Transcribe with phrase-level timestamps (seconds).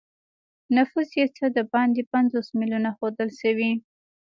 [0.75, 3.71] نفوس یې څه د باندې پنځوس میلیونه ښودل شوی.